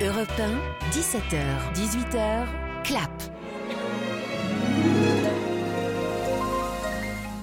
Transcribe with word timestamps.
Europe 0.00 0.30
1, 0.38 0.60
17h, 0.92 1.72
18h, 1.74 2.46
clap. 2.84 3.37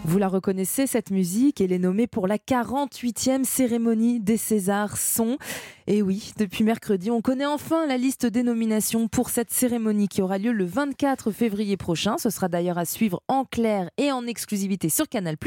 Vous 0.08 0.20
la 0.20 0.28
reconnaissez, 0.28 0.86
cette 0.86 1.10
musique, 1.10 1.62
elle 1.62 1.72
est 1.72 1.80
nommée 1.80 2.06
pour 2.06 2.28
la 2.28 2.38
48e 2.38 3.44
cérémonie 3.44 4.20
des 4.20 4.38
Césars 4.38 4.98
Son. 4.98 5.40
Et 5.88 6.04
oui, 6.04 6.32
depuis 6.38 6.64
mercredi, 6.64 7.10
on 7.10 7.22
connaît 7.22 7.48
enfin 7.48 7.88
la 7.88 7.98
liste 7.98 8.28
des 8.28 8.44
nominations 8.44 9.08
pour 9.08 9.32
cette 9.32 9.50
cérémonie 9.50 10.08
qui 10.08 10.22
aura 10.22 10.38
lieu 10.38 10.52
le 10.52 10.64
24 10.64 11.32
février 11.32 11.76
prochain. 11.76 12.20
Ce 12.20 12.30
sera 12.30 12.50
d'ailleurs 12.50 12.78
à 12.78 12.86
suivre 12.86 13.24
en 13.28 13.46
clair 13.46 13.90
et 13.98 14.12
en 14.12 14.28
exclusivité 14.28 14.90
sur 14.90 15.10
Canal+. 15.10 15.38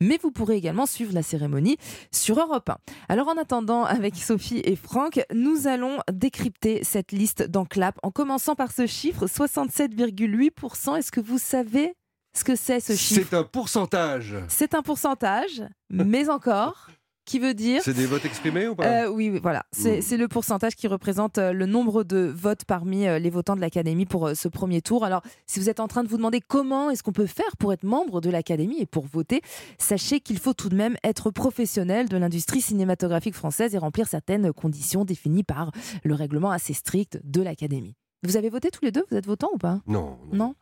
Mais 0.00 0.18
vous 0.22 0.30
pourrez 0.30 0.56
également 0.56 0.86
suivre 0.86 1.12
la 1.12 1.22
cérémonie 1.22 1.76
sur 2.10 2.40
Europe 2.40 2.70
1. 2.70 2.78
Alors 3.10 3.28
en 3.28 3.36
attendant, 3.36 3.84
avec 3.84 4.16
Sophie 4.16 4.62
et 4.64 4.76
Franck, 4.76 5.20
nous 5.34 5.66
allons 5.66 5.98
décrypter 6.10 6.82
cette 6.82 7.12
liste 7.12 7.42
dans 7.42 7.66
Clap 7.66 7.98
en 8.02 8.10
commençant 8.10 8.54
par 8.54 8.72
ce 8.72 8.86
chiffre, 8.86 9.26
67,8%. 9.26 10.96
Est-ce 10.96 11.12
que 11.12 11.20
vous 11.20 11.38
savez 11.38 11.92
ce 12.34 12.44
que 12.44 12.56
c'est 12.56 12.80
ce 12.80 12.94
chiffre 12.94 13.26
C'est 13.30 13.36
un 13.36 13.44
pourcentage. 13.44 14.34
C'est 14.48 14.74
un 14.74 14.82
pourcentage, 14.82 15.62
mais 15.90 16.28
encore, 16.28 16.88
qui 17.24 17.38
veut 17.38 17.52
dire... 17.52 17.82
C'est 17.82 17.92
des 17.92 18.06
votes 18.06 18.24
exprimés 18.24 18.68
ou 18.68 18.74
pas? 18.74 19.04
Euh, 19.04 19.08
oui, 19.10 19.28
oui, 19.28 19.38
voilà. 19.42 19.66
C'est 19.70 19.98
Mm. 19.98 20.02
c'est 20.02 20.16
le 20.16 20.28
pourcentage 20.28 20.76
qui 20.76 20.88
représente 20.88 21.36
euh, 21.36 21.52
le 21.52 21.66
nombre 21.66 22.02
de 22.02 22.32
votes 22.34 22.64
parmi 22.64 23.06
euh, 23.06 23.18
les 23.18 23.28
votants 23.28 23.54
de 23.54 23.60
l'Académie 23.60 24.06
pour 24.06 24.30
ce 24.34 24.48
premier 24.48 24.80
tour. 24.80 25.04
Alors, 25.04 25.20
si 25.46 25.60
vous 25.60 25.68
êtes 25.68 25.78
en 25.80 25.88
train 25.88 26.02
de 26.04 26.08
vous 26.08 26.16
demander 26.16 26.40
comment 26.40 26.88
est-ce 26.88 27.02
qu'on 27.02 27.12
peut 27.12 27.26
faire 27.26 27.56
pour 27.58 27.72
être 27.74 27.82
membre 27.84 28.22
de 28.22 28.30
l'Académie 28.30 28.80
et 28.80 28.86
pour 28.86 29.04
voter, 29.06 29.42
sachez 29.78 30.20
qu'il 30.20 30.38
faut 30.38 30.54
tout 30.54 30.70
de 30.70 30.76
même 30.76 30.96
être 31.04 31.30
professionnel 31.30 32.08
de 32.08 32.16
l'industrie 32.16 32.62
cinématographique 32.62 33.34
française 33.34 33.74
et 33.74 33.78
remplir 33.78 34.08
certaines 34.08 34.50
conditions 34.54 35.04
définies 35.04 35.44
par 35.44 35.70
le 36.04 36.14
règlement 36.14 36.50
assez 36.50 36.72
strict 36.72 37.20
de 37.24 37.42
l'Académie. 37.42 37.94
Vous 38.22 38.38
avez 38.38 38.48
voté 38.48 38.70
tous 38.70 38.84
les 38.84 38.90
deux? 38.90 39.04
Vous 39.10 39.16
êtes 39.18 39.26
votants 39.26 39.50
ou 39.52 39.58
pas? 39.58 39.80
Non. 39.86 40.16
Non 40.32 40.54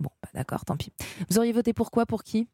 Bon, 0.00 0.10
bah 0.22 0.28
d'accord, 0.34 0.64
tant 0.64 0.76
pis. 0.76 0.92
Vous 1.28 1.38
auriez 1.38 1.52
voté 1.52 1.72
pour 1.72 1.90
quoi 1.90 2.06
Pour 2.06 2.22
qui? 2.22 2.48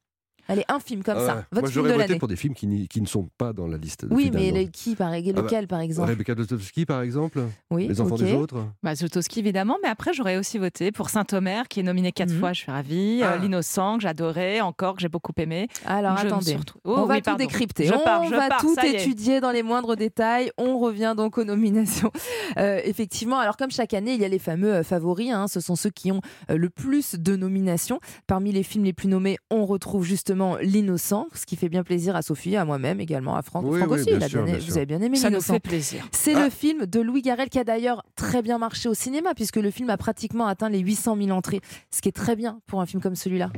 Allez, 0.49 0.65
un 0.69 0.79
film 0.81 1.03
comme 1.03 1.17
Ah 1.19 1.27
ça. 1.27 1.35
Votre 1.53 1.63
Moi, 1.63 1.71
j'aurais 1.71 1.89
de 1.91 1.95
voté 1.95 2.09
l'année. 2.09 2.19
pour 2.19 2.29
des 2.29 2.37
films 2.37 2.55
qui, 2.55 2.89
qui 2.89 3.01
ne 3.01 3.07
sont 3.07 3.29
pas 3.39 3.53
dans 3.53 3.67
la 3.67 3.77
liste. 3.79 4.07
Oui, 4.11 4.25
finalement. 4.25 4.53
mais 4.53 4.65
le- 4.65 4.71
qui, 4.71 4.95
par, 4.95 5.11
lequel, 5.11 5.35
bah, 5.35 5.43
par 5.69 5.81
exemple 5.81 6.09
Rebecca 6.11 6.35
Dostovsky, 6.35 6.85
par 6.87 7.03
exemple 7.03 7.43
Oui, 7.71 7.89
Les 7.89 8.01
enfants 8.01 8.15
ok. 8.17 8.21
des 8.23 8.33
autres 8.35 8.67
Bah, 8.83 8.95
Zlotowski, 8.95 9.39
évidemment, 9.41 9.77
mais 9.83 9.89
après, 9.89 10.13
j'aurais 10.13 10.37
aussi 10.37 10.59
voté 10.59 10.93
pour 10.93 11.11
Saint-Omer, 11.11 11.69
qui 11.69 11.81
est 11.81 11.83
nominé 11.83 12.13
quatre 12.13 12.33
Mhm. 12.33 12.41
fois, 12.41 12.53
je 12.53 12.61
suis 12.61 12.71
ravie. 12.73 13.21
Ah. 13.23 13.33
Euh, 13.35 13.39
L'innocent, 13.39 13.97
que 13.97 14.03
j'adorais, 14.03 14.61
encore, 14.61 14.95
que 14.95 15.01
j'ai 15.01 15.09
beaucoup 15.09 15.33
aimé. 15.39 15.69
Alors 15.87 16.17
Je 16.19 16.27
attendez, 16.27 16.45
suis 16.53 16.57
retrou- 16.57 16.79
Oh, 16.85 16.95
on 16.99 17.07
va 17.07 17.21
tout 17.21 17.37
décrypter, 17.37 17.87
Je 17.87 17.95
on 17.95 18.01
pars, 18.05 18.23
va 18.29 18.49
pars, 18.49 18.61
tout 18.61 18.75
étudier 18.85 19.41
dans 19.41 19.51
les 19.51 19.63
moindres 19.63 19.97
détails. 19.97 20.51
On 20.59 20.79
revient 20.79 21.15
donc 21.17 21.39
aux 21.39 21.45
nominations. 21.45 22.11
Euh, 22.57 22.81
effectivement, 22.85 23.39
alors 23.41 23.57
comme 23.57 23.71
chaque 23.71 23.95
année, 23.95 24.15
il 24.15 24.21
y 24.21 24.25
a 24.25 24.29
les 24.29 24.39
fameux 24.39 24.73
euh, 24.75 24.83
favoris. 24.85 25.31
hein. 25.33 25.49
ce 25.49 25.61
sont 25.61 25.75
ceux 25.77 25.91
qui 25.91 26.13
ont 26.13 26.21
euh, 26.51 26.57
le 26.57 26.71
plus 26.71 27.17
de 27.17 27.35
nominations. 27.37 27.99
Parmi 28.29 28.53
les 28.53 28.63
films 28.63 28.85
les 28.85 28.93
plus 28.93 29.09
nommés, 29.09 29.39
on 29.51 29.67
retrouve 29.67 30.05
justement 30.05 30.34
L'innocent, 30.61 31.27
ce 31.35 31.47
qui 31.47 31.57
fait 31.57 31.69
bien 31.69 31.83
plaisir 31.83 32.17
à 32.17 32.23
Sophie, 32.23 32.57
à 32.57 32.65
moi-même 32.65 33.01
également, 33.01 33.37
à 33.37 33.43
Franck. 33.43 33.65
Oui, 33.67 33.79
Franck 33.79 33.91
oui, 33.93 33.97
aussi, 34.01 34.07
bien 34.11 34.17
il 34.19 34.25
a 34.25 34.29
sûr, 34.29 34.43
bien- 34.45 34.55
bien 34.57 34.65
vous 34.67 34.77
avez 34.77 34.87
bien 34.87 35.01
aimé 35.01 35.17
Ça 35.17 35.29
nous 35.29 35.35
L'innocent. 35.35 35.55
fait 35.55 35.61
plaisir. 35.61 36.09
C'est 36.13 36.35
Ah. 36.35 36.45
le 36.45 36.51
film 36.51 36.87
de 36.87 37.01
Louis 37.01 37.23
Garrel 37.23 37.49
qui 37.49 37.59
a 37.59 37.65
d'ailleurs 37.65 38.05
très 38.17 38.43
bien 38.43 38.59
marché 38.59 38.89
au 38.89 38.95
cinéma, 38.95 39.35
puisque 39.35 39.57
le 39.57 39.71
film 39.71 39.91
a 39.91 39.97
pratiquement 39.97 40.47
atteint 40.47 40.69
les 40.69 40.81
800 40.81 41.17
000 41.17 41.31
entrées, 41.31 41.61
ce 41.91 42.01
qui 42.03 42.09
est 42.09 42.13
très 42.13 42.37
bien 42.37 42.59
pour 42.67 42.81
un 42.81 42.87
film 42.87 43.03
comme 43.03 43.17
celui-là. 43.17 43.51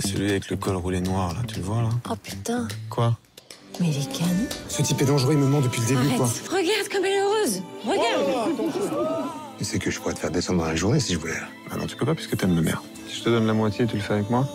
Celui 0.00 0.30
avec 0.30 0.50
le 0.50 0.56
col 0.56 0.76
roulé 0.76 1.00
noir, 1.00 1.34
là, 1.34 1.40
tu 1.46 1.56
le 1.56 1.62
vois, 1.62 1.82
là? 1.82 1.88
Oh 2.10 2.14
putain, 2.22 2.68
Quoi? 2.90 3.16
Mais 3.80 3.86
les 3.88 4.06
cannes. 4.06 4.48
Ce 4.68 4.82
type 4.82 5.00
est 5.02 5.04
dangereux, 5.04 5.34
il 5.34 5.38
me 5.38 5.46
ment 5.46 5.60
depuis 5.60 5.80
le 5.82 5.86
début, 5.86 6.16
quoi. 6.16 6.26
Arrête, 6.26 6.48
regarde 6.48 6.88
comme 6.90 7.04
elle 7.04 7.12
est 7.12 7.20
heureuse. 7.20 7.62
Regarde. 7.84 8.56
Tu 9.58 9.64
sais 9.64 9.78
que 9.78 9.90
je 9.90 10.00
pourrais 10.00 10.14
te 10.14 10.18
faire 10.18 10.30
descendre 10.32 10.60
dans 10.60 10.66
la 10.68 10.74
journée 10.74 10.98
si 11.00 11.12
je 11.14 11.18
voulais. 11.18 11.34
Ah 11.70 11.76
non, 11.76 11.86
tu 11.86 11.96
peux 11.96 12.04
pas 12.06 12.14
puisque 12.14 12.36
t'aimes 12.36 12.54
ma 12.54 12.60
mère. 12.60 12.82
Si 13.08 13.18
je 13.20 13.24
te 13.24 13.28
donne 13.28 13.46
la 13.46 13.52
moitié, 13.54 13.86
tu 13.86 13.94
le 13.96 14.02
fais 14.02 14.14
avec 14.14 14.30
moi? 14.30 14.48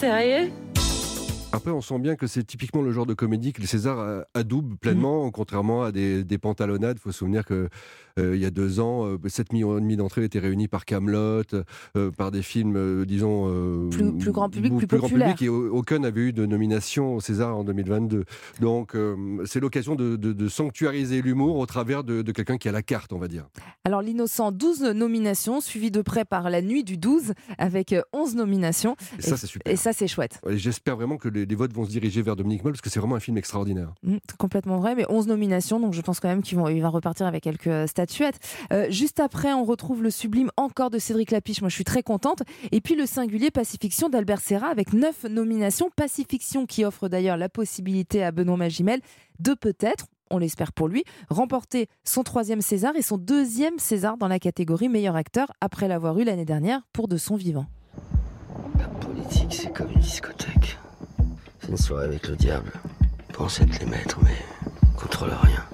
Sérieux 0.00 0.50
Après, 1.52 1.72
on 1.72 1.80
sent 1.80 1.98
bien 1.98 2.14
que 2.14 2.28
c'est 2.28 2.44
typiquement 2.44 2.80
le 2.80 2.92
genre 2.92 3.06
de 3.06 3.14
comédie 3.14 3.52
que 3.52 3.60
le 3.60 3.66
César 3.66 3.98
euh, 3.98 4.22
adoube 4.34 4.76
pleinement, 4.80 5.26
Mm. 5.26 5.30
contrairement 5.32 5.82
à 5.82 5.90
des, 5.90 6.22
des 6.22 6.38
pantalonnades. 6.38 6.96
Il 6.98 7.00
faut 7.00 7.10
se 7.10 7.18
souvenir 7.18 7.44
que 7.44 7.68
euh, 8.20 8.36
il 8.36 8.40
y 8.40 8.44
a 8.44 8.50
deux 8.50 8.78
ans, 8.78 9.04
euh, 9.06 9.18
7 9.26 9.52
millions 9.52 9.76
et 9.76 9.80
demi 9.80 9.96
d'entrées 9.96 10.22
étaient 10.24 10.38
réunies 10.38 10.68
par 10.68 10.84
Camelot, 10.84 11.42
euh, 11.96 12.10
par 12.16 12.30
des 12.30 12.42
films, 12.42 12.76
euh, 12.76 13.04
disons 13.04 13.88
Plus- 13.90 14.12
plus 14.16 14.30
grand 14.32 14.48
public, 14.48 14.72
beaucoup 14.72 14.86
plus 14.86 14.98
populaire. 15.00 15.28
public, 15.34 15.42
et 15.42 15.48
au- 15.48 15.74
aucun 15.76 15.98
n'avait 15.98 16.20
eu 16.28 16.32
de 16.32 16.46
nomination 16.46 17.16
au 17.16 17.20
César 17.20 17.56
en 17.56 17.64
2022. 17.64 18.24
Donc, 18.60 18.96
c'est 19.44 19.60
l'occasion 19.60 19.96
de, 19.96 20.14
de- 20.16 20.32
de 20.32 20.48
sanctuariser 20.48 21.20
l'humour 21.20 21.56
au 21.58 21.66
travers 21.66 22.04
de, 22.04 22.22
de 22.22 22.32
quelqu'un 22.32 22.58
qui 22.58 22.68
a 22.68 22.72
la 22.72 22.82
carte, 22.82 23.12
on 23.12 23.18
va 23.18 23.26
dire. 23.28 23.48
Alors 23.84 24.02
L'innocent, 24.02 24.52
12 24.52 24.82
nominations, 24.82 25.60
suivi 25.60 25.90
de 25.90 26.00
près 26.02 26.24
par 26.24 26.48
La 26.48 26.62
Nuit 26.62 26.84
du 26.84 26.96
12, 26.96 27.32
avec 27.58 27.92
euh, 27.92 28.02
11 28.12 28.36
nominations. 28.36 28.94
Et 29.18 29.22
ça, 29.22 29.36
c'est 29.36 29.46
super. 29.48 29.72
Et 29.72 29.76
ça, 29.76 29.92
c'est 29.92 30.06
chouette. 30.06 30.40
Et 30.48 30.56
J'espère 30.58 30.96
vraiment 30.96 31.16
que 31.16 31.28
les, 31.28 31.39
les 31.44 31.54
votes 31.54 31.72
vont 31.72 31.84
se 31.84 31.90
diriger 31.90 32.22
vers 32.22 32.36
Dominique 32.36 32.64
Moll 32.64 32.72
parce 32.72 32.80
que 32.80 32.90
c'est 32.90 33.00
vraiment 33.00 33.16
un 33.16 33.20
film 33.20 33.36
extraordinaire. 33.38 33.92
Mm, 34.02 34.16
complètement 34.38 34.78
vrai, 34.78 34.94
mais 34.94 35.04
11 35.08 35.26
nominations, 35.26 35.80
donc 35.80 35.94
je 35.94 36.00
pense 36.00 36.20
quand 36.20 36.28
même 36.28 36.42
qu'il 36.42 36.58
va, 36.58 36.72
il 36.72 36.82
va 36.82 36.88
repartir 36.88 37.26
avec 37.26 37.42
quelques 37.42 37.66
euh, 37.66 37.86
statuettes. 37.86 38.38
Euh, 38.72 38.90
juste 38.90 39.20
après, 39.20 39.52
on 39.52 39.64
retrouve 39.64 40.02
le 40.02 40.10
sublime 40.10 40.50
encore 40.56 40.90
de 40.90 40.98
Cédric 40.98 41.30
Lapiche, 41.30 41.60
moi 41.60 41.68
je 41.68 41.74
suis 41.74 41.84
très 41.84 42.02
contente. 42.02 42.42
Et 42.72 42.80
puis 42.80 42.94
le 42.94 43.06
singulier 43.06 43.50
Pacifiction 43.50 44.08
d'Albert 44.08 44.40
Serra 44.40 44.68
avec 44.68 44.92
9 44.92 45.24
nominations. 45.24 45.90
Pacifiction 45.94 46.66
qui 46.66 46.84
offre 46.84 47.08
d'ailleurs 47.08 47.36
la 47.36 47.48
possibilité 47.48 48.22
à 48.22 48.32
Benoît 48.32 48.56
Magimel 48.56 49.00
de 49.38 49.54
peut-être, 49.54 50.06
on 50.30 50.38
l'espère 50.38 50.72
pour 50.72 50.88
lui, 50.88 51.04
remporter 51.28 51.88
son 52.04 52.22
troisième 52.22 52.60
César 52.60 52.94
et 52.96 53.02
son 53.02 53.16
deuxième 53.16 53.78
César 53.78 54.16
dans 54.16 54.28
la 54.28 54.38
catégorie 54.38 54.88
meilleur 54.88 55.16
acteur 55.16 55.50
après 55.60 55.88
l'avoir 55.88 56.18
eu 56.18 56.24
l'année 56.24 56.44
dernière 56.44 56.82
pour 56.92 57.08
De 57.08 57.16
son 57.16 57.36
vivant. 57.36 57.66
La 58.78 58.86
politique, 58.86 59.52
c'est 59.52 59.72
comme 59.72 59.90
une 59.90 60.00
discothèque. 60.00 60.78
C'est 61.60 61.68
une 61.68 61.76
soirée 61.76 62.06
avec 62.06 62.26
le 62.28 62.36
diable. 62.36 62.72
Pense 63.32 63.60
être 63.60 63.78
les 63.80 63.86
maîtres, 63.86 64.18
mais 64.22 64.36
contrôle 64.96 65.30
rien. 65.42 65.64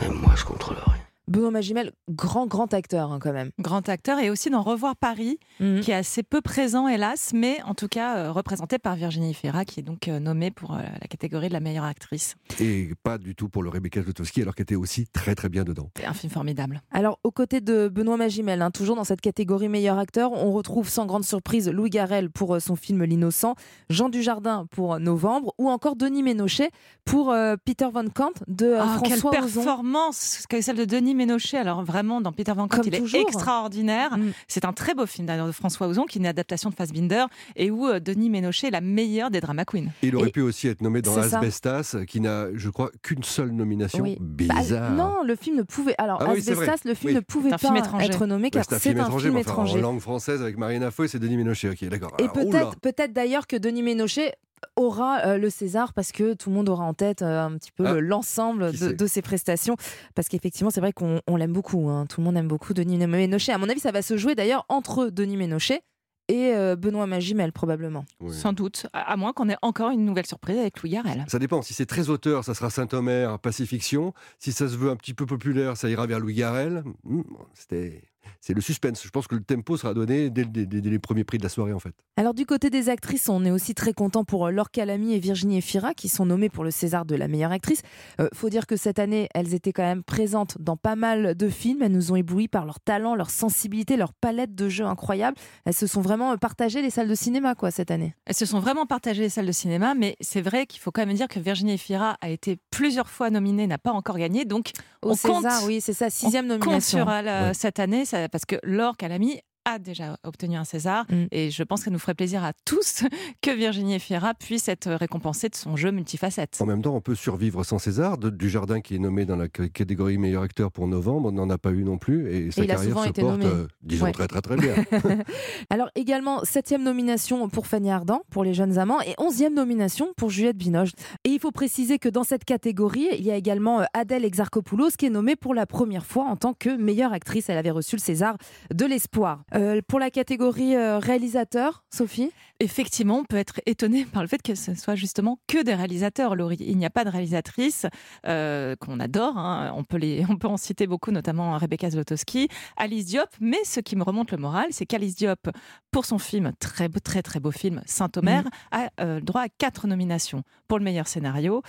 Même 0.00 0.14
moi, 0.14 0.32
je 0.36 0.44
contrôle 0.44 0.76
rien. 0.84 0.91
Benoît 1.32 1.50
Magimel, 1.50 1.92
grand, 2.10 2.46
grand 2.46 2.72
acteur 2.74 3.10
hein, 3.12 3.18
quand 3.20 3.32
même. 3.32 3.50
Grand 3.58 3.88
acteur 3.88 4.18
et 4.18 4.30
aussi 4.30 4.50
dans 4.50 4.62
Revoir 4.62 4.96
Paris, 4.96 5.38
Mhm. 5.60 5.80
qui 5.80 5.90
est 5.90 5.94
assez 5.94 6.22
peu 6.22 6.40
présent, 6.40 6.88
hélas, 6.88 7.32
mais 7.34 7.60
en 7.62 7.74
tout 7.74 7.88
cas 7.88 8.16
euh, 8.16 8.32
représenté 8.32 8.78
par 8.78 8.96
Virginie 8.96 9.32
Fira, 9.34 9.64
qui 9.64 9.80
est 9.80 9.82
donc 9.82 10.08
euh, 10.08 10.18
nommée 10.20 10.50
pour 10.50 10.74
euh, 10.74 10.78
la 10.82 11.06
catégorie 11.08 11.48
de 11.48 11.52
la 11.54 11.60
meilleure 11.60 11.84
actrice. 11.84 12.36
Et 12.60 12.90
pas 13.02 13.18
du 13.18 13.34
tout 13.34 13.48
pour 13.48 13.62
le 13.62 13.70
Rebecca 13.70 14.02
Zlotowski, 14.02 14.42
alors 14.42 14.54
qu'elle 14.54 14.64
était 14.64 14.74
aussi 14.76 15.06
très 15.06 15.34
très 15.34 15.48
bien 15.48 15.64
dedans. 15.64 15.90
C'est 15.96 16.04
un 16.06 16.12
film 16.14 16.30
formidable. 16.32 16.82
Alors, 16.90 17.18
aux 17.24 17.30
côtés 17.30 17.60
de 17.60 17.88
Benoît 17.88 18.16
Magimel, 18.16 18.60
hein, 18.62 18.70
toujours 18.70 18.96
dans 18.96 19.04
cette 19.04 19.20
catégorie 19.20 19.68
meilleur 19.68 19.98
acteur, 19.98 20.32
on 20.32 20.52
retrouve 20.52 20.88
sans 20.88 21.06
grande 21.06 21.24
surprise 21.24 21.68
Louis 21.70 21.90
Garrel 21.90 22.30
pour 22.30 22.54
euh, 22.54 22.60
son 22.60 22.76
film 22.76 23.04
L'Innocent, 23.04 23.54
Jean 23.88 24.08
Dujardin 24.10 24.66
pour 24.70 24.98
Novembre, 25.00 25.54
ou 25.58 25.70
encore 25.70 25.96
Denis 25.96 26.22
Ménochet 26.22 26.70
pour 27.04 27.30
euh, 27.30 27.56
Peter 27.64 27.88
Van 27.92 28.04
Kant 28.08 28.32
de 28.48 28.66
euh, 28.66 28.80
Ah, 28.82 28.98
quelle 29.02 29.18
François 29.18 29.30
Ozon. 29.44 29.62
performance 29.64 30.44
que 30.48 30.60
celle 30.60 30.76
de 30.76 30.84
Denis 30.84 31.14
Ménochet. 31.26 31.56
Alors 31.58 31.82
vraiment, 31.84 32.20
dans 32.20 32.32
Peter 32.32 32.52
Van 32.54 32.68
Kant, 32.68 32.78
Comme 32.78 32.86
il 32.92 32.98
toujours. 32.98 33.20
est 33.20 33.22
extraordinaire. 33.22 34.16
Mm. 34.18 34.32
C'est 34.48 34.64
un 34.64 34.72
très 34.72 34.94
beau 34.94 35.06
film 35.06 35.26
d'ailleurs 35.26 35.46
de 35.46 35.52
François 35.52 35.86
Ozon, 35.86 36.04
qui 36.04 36.18
est 36.18 36.20
une 36.20 36.26
adaptation 36.26 36.70
de 36.70 36.74
Fassbinder, 36.74 37.24
et 37.56 37.70
où 37.70 37.86
euh, 37.86 38.00
Denis 38.00 38.30
Ménochet 38.30 38.68
est 38.68 38.70
la 38.70 38.80
meilleure 38.80 39.30
des 39.30 39.40
drama 39.40 39.64
queens. 39.64 39.86
Et 40.02 40.08
il 40.08 40.16
aurait 40.16 40.28
Et- 40.28 40.32
pu 40.32 40.40
aussi 40.40 40.68
être 40.68 40.80
nommé 40.80 41.02
dans. 41.02 41.16
Asbestas, 41.18 41.96
qui 42.08 42.20
n'a, 42.20 42.46
je 42.54 42.68
crois, 42.70 42.90
qu'une 43.02 43.22
seule 43.22 43.50
nomination. 43.52 44.02
Oui. 44.02 44.16
Bah, 44.20 44.54
Bizarre. 44.58 44.90
non, 44.92 45.22
le 45.24 45.36
film 45.36 45.56
ne 45.56 45.62
pouvait. 45.62 45.94
Alors, 45.98 46.18
Ah 46.20 46.32
oui. 46.32 46.38
Asbestas, 46.38 46.78
le 46.84 46.94
film 46.94 47.10
Oui. 47.10 47.14
ne 47.16 47.20
pouvait 47.20 47.48
C'est 47.50 47.54
un 47.54 47.58
pas 47.58 47.66
film 47.68 47.76
étranger. 47.76 48.06
être 48.06 48.26
nommé 48.26 48.50
car 48.50 48.64
c'est 48.68 48.74
un 48.74 48.78
film 48.78 48.98
étranger, 48.98 49.30
mais 49.30 49.40
enfin, 49.40 49.50
étranger. 49.52 49.78
en 49.78 49.82
langue 49.82 50.00
française 50.00 50.42
avec 50.42 50.56
Marina 50.58 50.90
Foy, 50.90 51.08
c'est 51.08 51.18
Denis 51.18 51.36
Ménochet. 51.36 51.68
Ok, 51.70 51.84
d'accord. 51.88 52.12
Et 52.18 52.28
peut-être 52.28 52.76
peut-être 52.80 53.12
d'ailleurs 53.12 53.46
que 53.46 53.56
Denis 53.56 53.82
Ménochet 53.82 54.34
aura 54.76 55.20
euh, 55.26 55.38
le 55.38 55.50
César 55.50 55.92
parce 55.92 56.12
que 56.12 56.34
tout 56.34 56.50
le 56.50 56.56
monde 56.56 56.68
aura 56.68 56.84
en 56.84 56.94
tête 56.94 57.22
euh, 57.22 57.42
un 57.44 57.56
petit 57.58 57.72
peu 57.72 57.84
Ah, 57.86 57.94
le- 57.94 58.00
l'ensemble 58.00 58.72
de, 58.72 59.06
ses 59.06 59.22
prestations 59.22 59.76
parce 60.14 60.28
qu'effectivement 60.28 60.70
c'est 60.70 60.80
vrai 60.80 60.92
qu'on 60.92 61.20
on 61.26 61.36
l'aime 61.36 61.52
beaucoup 61.52 61.88
hein. 61.88 62.06
tout 62.06 62.20
le 62.20 62.24
monde 62.24 62.36
aime 62.36 62.48
beaucoup 62.48 62.72
Denis 62.74 62.98
Ménochet 63.06 63.52
à 63.52 63.58
mon 63.58 63.68
avis 63.68 63.80
ça 63.80 63.92
va 63.92 64.02
se 64.02 64.16
jouer 64.16 64.34
d'ailleurs 64.34 64.64
entre 64.68 65.08
Denis 65.08 65.36
Ménochet 65.36 65.82
et 66.28 66.54
euh, 66.54 66.76
Benoît 66.76 67.06
Magimel 67.06 67.52
probablement 67.52 68.04
Oui. 68.20 68.32
Sans 68.34 68.52
doute, 68.52 68.86
à 68.92 69.12
à 69.12 69.16
moins 69.16 69.32
qu'on 69.32 69.48
ait 69.48 69.56
encore 69.60 69.90
une 69.90 70.04
nouvelle 70.04 70.24
surprise 70.26 70.56
avec 70.56 70.80
Louis 70.80 70.90
Garrel. 70.90 71.24
Ça 71.26 71.40
dépend. 71.40 71.60
Si 71.62 71.74
c'est 71.74 71.84
très 71.84 72.08
auteur, 72.10 72.44
ça 72.44 72.54
sera 72.54 72.70
Saint-Omer, 72.70 73.38
Pacifiction. 73.40 74.14
Si 74.38 74.52
ça 74.52 74.68
se 74.68 74.76
veut 74.76 74.88
un 74.90 74.96
petit 74.96 75.14
peu 75.14 75.26
populaire, 75.26 75.76
ça 75.76 75.90
ira 75.90 76.06
vers 76.06 76.20
Louis 76.20 76.34
Garrel. 76.34 76.84
Hmm, 77.02 77.22
C'était 77.54 78.02
c'est 78.40 78.54
le 78.54 78.60
suspense. 78.60 79.02
Je 79.02 79.10
pense 79.10 79.26
que 79.26 79.34
le 79.34 79.42
tempo 79.42 79.76
sera 79.76 79.94
donné 79.94 80.30
dès, 80.30 80.44
les 80.44 80.98
premiers 80.98 81.24
prix 81.24 81.38
de 81.38 81.42
la 81.42 81.48
soirée, 81.48 81.72
en 81.72 81.78
fait. 81.78 81.94
Alors, 82.16 82.34
du 82.34 82.46
côté 82.46 82.70
des 82.70 82.88
actrices, 82.88 83.28
on 83.28 83.44
est 83.44 83.50
aussi 83.50 83.74
très 83.74 83.92
content 83.92 84.24
pour 84.24 84.50
Laure 84.50 84.70
Calamy 84.70 85.14
et 85.14 85.18
Virginie 85.18 85.58
Efira, 85.58 85.94
qui 85.94 86.08
sont 86.08 86.26
nommées 86.26 86.48
pour 86.48 86.64
le 86.64 86.70
César 86.70 87.04
de 87.04 87.14
la 87.14 87.28
meilleure 87.28 87.52
actrice. 87.52 87.82
Il 88.18 88.28
faut 88.34 88.48
dire 88.48 88.66
que 88.66 88.76
cette 88.76 88.98
année, 88.98 89.28
elles 89.34 89.54
étaient 89.54 89.72
quand 89.72 89.82
même 89.82 90.02
présentes 90.02 90.56
dans 90.60 90.76
pas 90.76 90.96
mal 90.96 91.34
de 91.34 91.48
films. 91.48 91.82
Elles 91.82 91.92
nous 91.92 92.12
ont 92.12 92.16
éblouis 92.16 92.48
par 92.48 92.66
leur 92.66 92.80
talent, 92.80 93.14
leur 93.14 93.30
sensibilité, 93.30 93.96
leur 93.96 94.12
palette 94.12 94.54
de 94.54 94.68
jeux 94.68 94.84
incroyable. 94.84 95.36
Elles 95.64 95.74
se 95.74 95.86
sont 95.86 96.00
vraiment 96.00 96.36
partagées 96.36 96.82
les 96.82 96.90
salles 96.90 97.08
de 97.08 97.14
cinéma, 97.14 97.54
quoi, 97.54 97.70
cette 97.70 97.90
année. 97.90 98.14
Elles 98.26 98.34
se 98.34 98.46
sont 98.46 98.60
vraiment 98.60 98.86
partagées 98.86 99.22
les 99.22 99.28
salles 99.28 99.46
de 99.46 99.52
cinéma, 99.52 99.94
mais 99.94 100.16
c'est 100.20 100.40
vrai 100.40 100.66
qu'il 100.66 100.80
faut 100.80 100.90
quand 100.90 101.04
même 101.06 101.14
dire 101.14 101.28
que 101.28 101.40
Virginie 101.40 101.74
Efira 101.74 102.16
a 102.20 102.28
été 102.28 102.58
plusieurs 102.70 103.08
fois 103.08 103.30
nominée, 103.30 103.66
n'a 103.66 103.78
pas 103.78 103.92
encore 103.92 104.18
gagné. 104.18 104.44
Donc, 104.44 104.72
Au 105.02 105.10
on 105.10 105.14
César, 105.14 105.62
oui, 105.66 105.80
c'est 105.80 105.92
sa 105.92 106.10
sixième 106.10 106.46
nomination. 106.46 106.70
On 106.70 106.74
compte 106.74 106.82
sur 106.82 107.10
elle 107.10 107.28
euh, 107.28 107.52
cette 107.52 107.78
année, 107.78 108.04
parce 108.30 108.44
que 108.46 108.56
Laure 108.62 108.96
Calamy 108.96 109.40
a 109.64 109.78
déjà 109.78 110.16
obtenu 110.24 110.56
un 110.56 110.64
César 110.64 111.06
mm. 111.08 111.24
et 111.30 111.50
je 111.50 111.62
pense 111.62 111.80
que 111.80 111.84
ça 111.86 111.90
nous 111.90 111.98
ferait 111.98 112.14
plaisir 112.14 112.44
à 112.44 112.52
tous 112.64 113.04
que 113.42 113.50
Virginie 113.50 113.94
Efira 113.94 114.34
puisse 114.34 114.68
être 114.68 114.90
récompensée 114.92 115.48
de 115.48 115.54
son 115.54 115.76
jeu 115.76 115.90
multifacette. 115.90 116.58
En 116.60 116.66
même 116.66 116.82
temps, 116.82 116.94
on 116.94 117.00
peut 117.00 117.14
survivre 117.14 117.64
sans 117.64 117.78
César. 117.78 118.18
du 118.18 118.48
Jardin 118.48 118.80
qui 118.80 118.96
est 118.96 118.98
nommé 118.98 119.24
dans 119.24 119.36
la 119.36 119.48
catégorie 119.48 120.18
meilleur 120.18 120.42
acteur 120.42 120.72
pour 120.72 120.88
novembre, 120.88 121.28
on 121.28 121.32
n'en 121.32 121.50
a 121.50 121.58
pas 121.58 121.70
eu 121.70 121.84
non 121.84 121.98
plus 121.98 122.30
et 122.32 122.50
sa 122.50 122.66
carrière 122.66 123.04
se 123.04 123.10
porte, 123.20 123.44
euh, 123.44 123.66
disons 123.82 124.10
très 124.12 124.28
très 124.28 124.40
très 124.40 124.56
bien. 124.56 124.74
Alors 125.70 125.90
également 125.94 126.44
septième 126.44 126.82
nomination 126.82 127.48
pour 127.48 127.66
Fanny 127.66 127.90
Ardant 127.90 128.22
pour 128.30 128.44
Les 128.44 128.54
Jeunes 128.54 128.78
Amants 128.78 129.00
et 129.02 129.14
onzième 129.18 129.54
nomination 129.54 130.12
pour 130.16 130.30
Juliette 130.30 130.56
Binoche. 130.56 130.92
Et 131.24 131.30
il 131.30 131.38
faut 131.38 131.50
préciser 131.50 131.98
que 131.98 132.08
dans 132.08 132.24
cette 132.24 132.44
catégorie, 132.44 133.08
il 133.12 133.24
y 133.24 133.30
a 133.30 133.36
également 133.36 133.80
euh, 133.80 133.84
Adèle 133.94 134.24
Exarchopoulos 134.24 134.90
qui 134.98 135.06
est 135.06 135.10
nommée 135.10 135.36
pour 135.36 135.54
la 135.54 135.66
première 135.66 136.06
fois 136.06 136.24
en 136.24 136.36
tant 136.36 136.54
que 136.54 136.76
meilleure 136.76 137.12
actrice. 137.12 137.48
Elle 137.48 137.58
avait 137.58 137.70
reçu 137.70 137.96
le 137.96 138.00
César 138.00 138.36
de 138.72 138.84
l'espoir. 138.84 139.44
Euh, 139.54 139.80
pour 139.86 139.98
la 139.98 140.10
catégorie 140.10 140.76
euh, 140.76 140.98
réalisateur, 140.98 141.84
Sophie 141.90 142.30
Effectivement, 142.60 143.18
on 143.18 143.24
peut 143.24 143.36
être 143.36 143.60
étonné 143.66 144.04
par 144.12 144.22
le 144.22 144.28
fait 144.28 144.40
que 144.40 144.54
ce 144.54 144.74
soit 144.74 144.94
justement 144.94 145.38
que 145.46 145.62
des 145.62 145.74
réalisateurs, 145.74 146.36
Laurie. 146.36 146.58
Il 146.60 146.78
n'y 146.78 146.86
a 146.86 146.90
pas 146.90 147.04
de 147.04 147.10
réalisatrice 147.10 147.86
euh, 148.26 148.76
qu'on 148.76 149.00
adore. 149.00 149.36
Hein. 149.36 149.72
On, 149.76 149.84
peut 149.84 149.96
les, 149.96 150.24
on 150.28 150.36
peut 150.36 150.48
en 150.48 150.56
citer 150.56 150.86
beaucoup, 150.86 151.10
notamment 151.10 151.58
Rebecca 151.58 151.90
Zlotowski, 151.90 152.48
Alice 152.76 153.06
Diop. 153.06 153.28
Mais 153.40 153.62
ce 153.64 153.80
qui 153.80 153.96
me 153.96 154.04
remonte 154.04 154.30
le 154.30 154.38
moral, 154.38 154.68
c'est 154.70 154.86
qu'Alice 154.86 155.16
Diop, 155.16 155.50
pour 155.90 156.06
son 156.06 156.18
film, 156.18 156.52
très 156.58 156.88
très 156.88 157.22
très 157.22 157.40
beau 157.40 157.50
film, 157.50 157.82
Saint-Omer, 157.84 158.44
mm. 158.44 158.76
a 158.98 159.20
droit 159.20 159.42
à 159.42 159.48
quatre 159.48 159.86
nominations 159.86 160.42
pour 160.68 160.78
le 160.78 160.84
meilleur 160.84 161.06
scénario, 161.06 161.62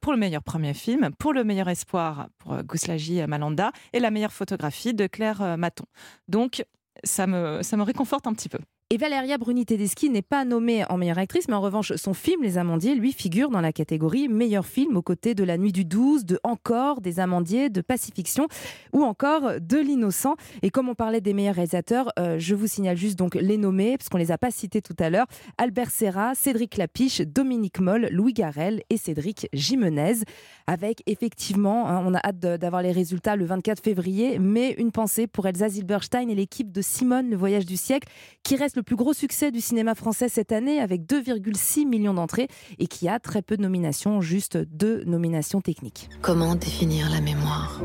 pour 0.00 0.12
le 0.12 0.18
meilleur 0.18 0.42
premier 0.42 0.72
film, 0.72 1.10
pour 1.18 1.32
le 1.32 1.44
meilleur 1.44 1.68
espoir 1.68 2.28
pour 2.38 2.62
Gouslagi 2.62 3.20
Malanda 3.26 3.72
et 3.92 4.00
la 4.00 4.10
meilleure 4.10 4.32
photographie 4.32 4.94
de 4.94 5.06
Claire 5.06 5.58
Maton. 5.58 5.84
Donc 6.28 6.64
ça 7.04 7.26
me, 7.26 7.62
ça 7.62 7.76
me 7.76 7.82
réconforte 7.82 8.26
un 8.26 8.32
petit 8.34 8.48
peu. 8.48 8.58
Et 8.90 8.98
Valeria 8.98 9.36
Bruni 9.36 9.66
Tedeschi 9.66 10.10
n'est 10.10 10.22
pas 10.22 10.44
nommée 10.44 10.84
en 10.88 10.96
meilleure 10.96 11.18
actrice, 11.18 11.48
mais 11.48 11.54
en 11.54 11.60
revanche, 11.60 11.92
son 11.96 12.14
film 12.14 12.44
Les 12.44 12.56
Amandiers, 12.56 12.94
lui, 12.94 13.12
figure 13.12 13.50
dans 13.50 13.60
la 13.60 13.72
catégorie 13.72 14.28
meilleur 14.28 14.64
film 14.64 14.96
aux 14.96 15.02
côtés 15.02 15.34
de 15.34 15.42
La 15.42 15.58
Nuit 15.58 15.72
du 15.72 15.84
12, 15.84 16.24
de 16.24 16.38
Encore, 16.44 17.00
des 17.00 17.18
Amandiers, 17.18 17.68
de 17.68 17.80
Pacifiction 17.80 18.46
ou 18.92 19.02
encore 19.02 19.60
de 19.60 19.76
L'Innocent. 19.76 20.36
Et 20.62 20.70
comme 20.70 20.88
on 20.88 20.94
parlait 20.94 21.20
des 21.20 21.34
meilleurs 21.34 21.56
réalisateurs, 21.56 22.12
euh, 22.20 22.38
je 22.38 22.54
vous 22.54 22.68
signale 22.68 22.96
juste 22.96 23.18
donc 23.18 23.34
les 23.34 23.56
nommés, 23.56 23.98
parce 23.98 24.08
qu'on 24.08 24.18
les 24.18 24.30
a 24.30 24.38
pas 24.38 24.52
cités 24.52 24.82
tout 24.82 24.94
à 25.00 25.10
l'heure 25.10 25.26
Albert 25.58 25.90
Serra, 25.90 26.36
Cédric 26.36 26.76
Lapiche, 26.76 27.22
Dominique 27.22 27.80
Moll, 27.80 28.06
Louis 28.12 28.34
Garel 28.34 28.84
et 28.88 28.98
Cédric 28.98 29.48
Jimenez. 29.52 30.20
Avec 30.68 31.02
effectivement, 31.06 31.88
hein, 31.88 32.04
on 32.06 32.14
a 32.14 32.18
hâte 32.18 32.38
d'avoir 32.38 32.82
les 32.82 32.92
résultats 32.92 33.34
le 33.34 33.46
24 33.46 33.82
février, 33.82 34.38
mais 34.38 34.76
une 34.78 34.92
pensée 34.92 35.26
pour 35.26 35.44
Elsa 35.48 35.70
Zilberstein 35.70 36.28
et 36.28 36.36
l'équipe 36.36 36.70
de 36.70 36.82
Simone, 36.82 37.30
le 37.30 37.36
voyage 37.36 37.66
du 37.66 37.76
siècle, 37.76 38.08
qui 38.44 38.54
reste 38.54 38.75
le 38.76 38.82
plus 38.82 38.96
gros 38.96 39.12
succès 39.12 39.50
du 39.50 39.60
cinéma 39.60 39.94
français 39.94 40.28
cette 40.28 40.52
année 40.52 40.80
avec 40.80 41.02
2,6 41.02 41.86
millions 41.86 42.14
d'entrées 42.14 42.48
et 42.78 42.86
qui 42.86 43.08
a 43.08 43.18
très 43.18 43.42
peu 43.42 43.56
de 43.56 43.62
nominations, 43.62 44.20
juste 44.20 44.56
deux 44.56 45.02
nominations 45.04 45.60
techniques. 45.60 46.08
Comment 46.22 46.54
définir 46.54 47.10
la 47.10 47.20
mémoire? 47.20 47.80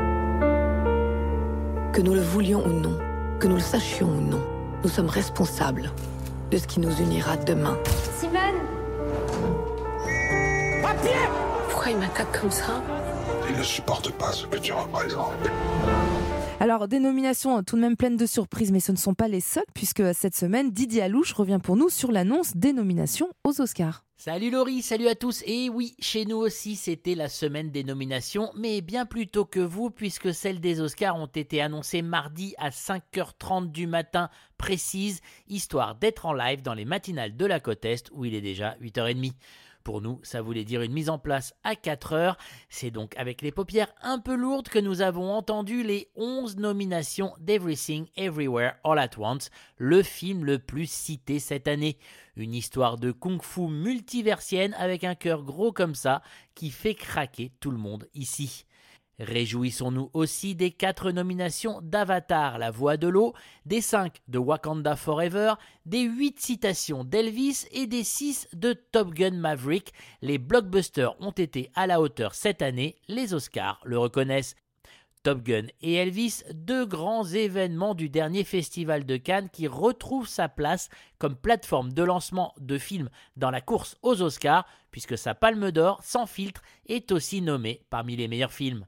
Que 1.94 2.02
nous 2.02 2.14
le 2.14 2.22
voulions 2.22 2.66
ou 2.66 2.72
non, 2.72 2.98
que 3.40 3.48
nous 3.48 3.56
le 3.56 3.62
sachions 3.62 4.10
ou 4.10 4.22
non, 4.22 4.42
nous 4.84 4.90
sommes 4.90 5.10
responsables 5.10 5.92
de 6.52 6.58
ce 6.58 6.68
qui 6.68 6.80
nous 6.80 6.92
unira 7.00 7.38
demain. 7.38 7.78
Simone 8.20 8.36
Papier 10.82 11.12
Pourquoi 11.70 11.92
il 11.92 11.98
m'attaque 11.98 12.40
comme 12.40 12.52
ça? 12.52 12.84
Il 13.50 13.58
ne 13.58 13.64
supporte 13.64 14.12
pas 14.12 14.32
ce 14.32 14.46
que 14.46 14.58
tu 14.58 14.74
représentes. 14.74 15.34
Alors, 16.62 16.88
des 16.88 17.00
nominations 17.00 17.64
tout 17.64 17.76
de 17.76 17.82
même 17.82 17.98
pleines 17.98 18.18
de 18.18 18.28
surprises, 18.28 18.72
mais 18.72 18.80
ce 18.80 18.92
ne 18.92 18.98
sont 18.98 19.16
pas 19.16 19.28
les 19.28 19.42
seules, 19.42 19.64
puisque 19.74 20.14
cette 20.14 20.36
semaine, 20.36 20.70
Didier 20.70 21.02
Alouche 21.02 21.34
revient 21.34 21.58
pour 21.62 21.76
nous 21.76 21.90
sur 21.90 22.12
l'annonce 22.12 22.56
des 22.56 22.72
nominations 22.72 23.30
aux 23.44 23.60
Oscars. 23.62 24.04
Salut 24.16 24.52
Laurie, 24.52 24.84
salut 24.84 25.08
à 25.08 25.16
tous. 25.16 25.42
Et 25.48 25.70
oui, 25.70 25.96
chez 25.98 26.24
nous 26.26 26.38
aussi, 26.38 26.76
c'était 26.76 27.16
la 27.16 27.30
semaine 27.30 27.72
des 27.72 27.84
nominations, 27.84 28.52
mais 28.56 28.82
bien 28.82 29.08
plus 29.08 29.26
tôt 29.26 29.44
que 29.44 29.60
vous, 29.60 29.90
puisque 29.90 30.36
celles 30.36 30.60
des 30.60 30.82
Oscars 30.82 31.16
ont 31.16 31.26
été 31.26 31.64
annoncées 31.64 32.04
mardi 32.04 32.54
à 32.60 32.70
5h30 32.70 33.72
du 33.72 33.88
matin 33.88 34.30
précise, 34.60 35.22
histoire 35.48 35.96
d'être 35.96 36.28
en 36.28 36.34
live 36.34 36.62
dans 36.62 36.76
les 36.76 36.86
matinales 36.86 37.36
de 37.36 37.46
la 37.48 37.60
côte 37.60 37.86
Est, 37.86 38.12
où 38.14 38.24
il 38.24 38.36
est 38.36 38.42
déjà 38.42 38.76
8h30. 38.84 39.32
Pour 39.84 40.02
nous, 40.02 40.20
ça 40.24 40.42
voulait 40.42 40.64
dire 40.64 40.82
une 40.82 40.94
mise 40.94 41.10
en 41.10 41.20
place 41.20 41.54
à 41.64 41.76
4 41.76 42.14
heures. 42.14 42.38
C'est 42.70 42.92
donc 42.92 43.16
avec 43.18 43.42
les 43.42 43.52
paupières 43.52 43.94
un 44.02 44.20
peu 44.20 44.36
lourdes 44.36 44.70
que 44.70 44.80
nous 44.80 45.02
avons 45.02 45.34
entendu 45.34 45.84
les 45.84 46.10
11 46.16 46.58
nominations 46.58 47.34
d'Everything 47.40 48.08
Everywhere 48.16 48.74
All 48.84 49.00
at 49.00 49.18
Once, 49.18 49.50
le 49.78 50.04
film 50.04 50.46
le 50.46 50.60
plus 50.60 50.90
cité 50.90 51.40
cette 51.40 51.68
année. 51.68 51.98
Une 52.36 52.54
histoire 52.54 52.98
de 52.98 53.12
kung-fu 53.12 53.68
multiversienne 53.68 54.74
avec 54.76 55.04
un 55.04 55.16
cœur 55.16 55.44
gros 55.44 55.72
comme 55.72 55.96
ça 55.96 56.22
qui 56.56 56.70
fait 56.70 56.96
craquer 56.96 57.52
tout 57.60 57.72
le 57.72 57.78
monde 57.78 58.08
ici. 58.14 58.66
Réjouissons-nous 59.22 60.10
aussi 60.14 60.56
des 60.56 60.72
quatre 60.72 61.12
nominations 61.12 61.80
d'Avatar, 61.84 62.58
la 62.58 62.72
voix 62.72 62.98
de 62.98 63.08
l'eau, 63.08 63.36
des 63.68 63.80
cinq 63.80 64.20
de 64.28 64.40
Wakanda 64.40 64.96
Forever, 64.96 65.54
des 65.86 66.02
huit 66.02 66.40
citations 66.40 67.04
d'Elvis 67.04 67.68
et 67.72 67.86
des 67.86 68.04
six 68.04 68.48
de 68.54 68.74
Top 68.74 69.14
Gun 69.14 69.36
Maverick. 69.38 69.94
Les 70.24 70.40
blockbusters 70.40 71.14
ont 71.22 71.32
été 71.32 71.70
à 71.76 71.86
la 71.86 72.02
hauteur 72.02 72.34
cette 72.34 72.64
année, 72.64 72.96
les 73.08 73.36
Oscars 73.36 73.80
le 73.86 74.00
reconnaissent. 74.00 74.56
Top 75.22 75.44
Gun 75.44 75.68
et 75.82 75.94
Elvis, 75.94 76.42
deux 76.56 76.88
grands 76.88 77.26
événements 77.26 77.94
du 77.94 78.10
dernier 78.10 78.44
festival 78.44 79.06
de 79.06 79.18
Cannes 79.18 79.52
qui 79.52 79.68
retrouvent 79.68 80.28
sa 80.28 80.50
place 80.50 80.90
comme 81.20 81.36
plateforme 81.36 81.94
de 81.94 82.02
lancement 82.02 82.56
de 82.60 82.80
films 82.80 83.12
dans 83.38 83.52
la 83.52 83.62
course 83.62 83.98
aux 84.02 84.24
Oscars, 84.24 84.66
puisque 84.90 85.16
sa 85.16 85.36
palme 85.36 85.70
d'or, 85.70 86.00
sans 86.04 86.26
filtre, 86.26 86.64
est 86.88 87.12
aussi 87.12 87.44
nommée 87.44 87.86
parmi 87.92 88.16
les 88.16 88.28
meilleurs 88.28 88.52
films. 88.52 88.88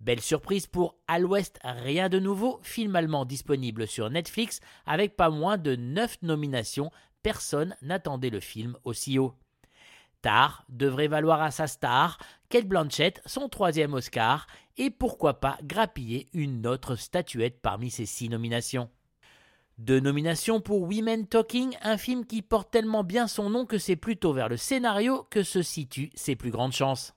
Belle 0.00 0.20
surprise 0.20 0.66
pour 0.66 0.96
À 1.08 1.18
l'Ouest, 1.18 1.58
rien 1.64 2.08
de 2.08 2.18
nouveau, 2.18 2.60
film 2.62 2.94
allemand 2.96 3.24
disponible 3.24 3.86
sur 3.86 4.10
Netflix 4.10 4.60
avec 4.84 5.16
pas 5.16 5.30
moins 5.30 5.56
de 5.56 5.74
9 5.74 6.18
nominations. 6.22 6.90
Personne 7.22 7.74
n'attendait 7.82 8.30
le 8.30 8.40
film 8.40 8.76
aussi 8.84 9.18
haut. 9.18 9.34
Tar 10.22 10.64
devrait 10.68 11.08
valoir 11.08 11.40
à 11.40 11.50
sa 11.50 11.66
star, 11.66 12.18
Kate 12.50 12.66
Blanchett, 12.66 13.22
son 13.26 13.48
troisième 13.48 13.94
Oscar, 13.94 14.46
et 14.76 14.90
pourquoi 14.90 15.40
pas 15.40 15.58
grappiller 15.62 16.28
une 16.32 16.66
autre 16.66 16.96
statuette 16.96 17.60
parmi 17.60 17.90
ces 17.90 18.06
six 18.06 18.28
nominations. 18.28 18.90
Deux 19.78 20.00
nominations 20.00 20.60
pour 20.60 20.82
Women 20.82 21.26
Talking, 21.26 21.76
un 21.82 21.96
film 21.96 22.26
qui 22.26 22.42
porte 22.42 22.70
tellement 22.70 23.04
bien 23.04 23.26
son 23.26 23.50
nom 23.50 23.66
que 23.66 23.78
c'est 23.78 23.96
plutôt 23.96 24.32
vers 24.32 24.48
le 24.48 24.56
scénario 24.56 25.26
que 25.30 25.42
se 25.42 25.62
situent 25.62 26.10
ses 26.14 26.36
plus 26.36 26.50
grandes 26.50 26.72
chances. 26.72 27.15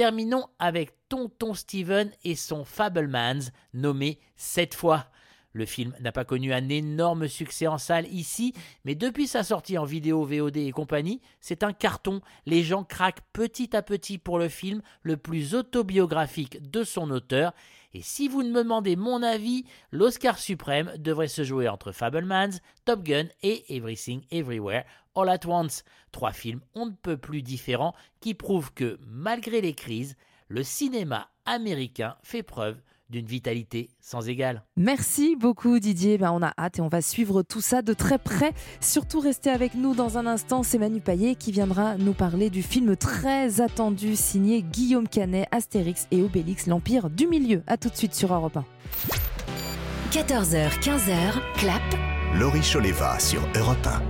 Terminons 0.00 0.46
avec 0.58 0.94
Tonton 1.10 1.52
Steven 1.52 2.10
et 2.24 2.34
son 2.34 2.64
Fablemans, 2.64 3.50
nommé 3.74 4.18
cette 4.34 4.72
fois. 4.72 5.08
Le 5.52 5.66
film 5.66 5.94
n'a 6.00 6.10
pas 6.10 6.24
connu 6.24 6.54
un 6.54 6.70
énorme 6.70 7.28
succès 7.28 7.66
en 7.66 7.76
salle 7.76 8.06
ici, 8.06 8.54
mais 8.86 8.94
depuis 8.94 9.26
sa 9.26 9.44
sortie 9.44 9.76
en 9.76 9.84
vidéo 9.84 10.24
VOD 10.24 10.56
et 10.56 10.72
compagnie, 10.72 11.20
c'est 11.42 11.64
un 11.64 11.74
carton. 11.74 12.22
Les 12.46 12.62
gens 12.62 12.82
craquent 12.82 13.20
petit 13.34 13.76
à 13.76 13.82
petit 13.82 14.16
pour 14.16 14.38
le 14.38 14.48
film 14.48 14.80
le 15.02 15.18
plus 15.18 15.54
autobiographique 15.54 16.70
de 16.70 16.82
son 16.82 17.10
auteur. 17.10 17.52
Et 17.92 18.00
si 18.00 18.26
vous 18.26 18.42
ne 18.42 18.50
me 18.50 18.62
demandez 18.62 18.96
mon 18.96 19.22
avis, 19.22 19.66
l'Oscar 19.92 20.38
suprême 20.38 20.94
devrait 20.96 21.28
se 21.28 21.44
jouer 21.44 21.68
entre 21.68 21.92
Fablemans, 21.92 22.58
Top 22.86 23.02
Gun 23.02 23.26
et 23.42 23.76
Everything 23.76 24.22
Everywhere 24.30 24.84
All 25.14 25.28
at 25.28 25.46
Once. 25.46 25.82
Trois 26.12 26.32
films 26.32 26.60
on 26.74 26.86
ne 26.86 26.92
peut 26.92 27.16
plus 27.16 27.42
différents 27.42 27.94
qui 28.20 28.34
prouvent 28.34 28.72
que, 28.72 28.98
malgré 29.06 29.60
les 29.60 29.74
crises, 29.74 30.16
le 30.48 30.62
cinéma 30.62 31.28
américain 31.46 32.16
fait 32.22 32.42
preuve 32.42 32.76
d'une 33.10 33.26
vitalité 33.26 33.90
sans 34.00 34.28
égale. 34.28 34.62
Merci 34.76 35.36
beaucoup 35.36 35.78
Didier, 35.78 36.16
ben, 36.16 36.30
on 36.32 36.42
a 36.42 36.52
hâte 36.56 36.78
et 36.78 36.82
on 36.82 36.88
va 36.88 37.02
suivre 37.02 37.42
tout 37.42 37.60
ça 37.60 37.82
de 37.82 37.92
très 37.92 38.18
près. 38.18 38.52
Surtout 38.80 39.20
restez 39.20 39.50
avec 39.50 39.74
nous 39.74 39.94
dans 39.94 40.16
un 40.16 40.26
instant, 40.26 40.62
c'est 40.62 40.78
Manu 40.78 41.00
Payet 41.00 41.34
qui 41.34 41.52
viendra 41.52 41.96
nous 41.96 42.14
parler 42.14 42.50
du 42.50 42.62
film 42.62 42.96
très 42.96 43.60
attendu 43.60 44.16
signé 44.16 44.62
Guillaume 44.62 45.08
Canet, 45.08 45.48
Astérix 45.50 46.06
et 46.10 46.22
Obélix, 46.22 46.66
l'Empire 46.66 47.10
du 47.10 47.26
Milieu. 47.26 47.62
A 47.66 47.76
tout 47.76 47.90
de 47.90 47.96
suite 47.96 48.14
sur 48.14 48.32
Europe 48.32 48.56
1. 48.56 48.64
14h, 50.12 50.80
15h, 50.80 51.56
clap. 51.56 51.82
Laurie 52.34 52.62
Choleva 52.62 53.18
sur 53.18 53.40
Europe 53.56 53.86
1. 53.86 54.09